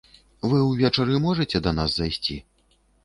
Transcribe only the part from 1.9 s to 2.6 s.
зайсці?